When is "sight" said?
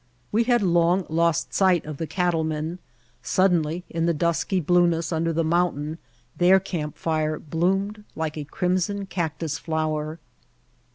1.53-1.85